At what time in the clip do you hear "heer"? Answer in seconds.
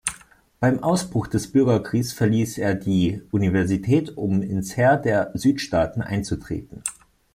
4.75-4.97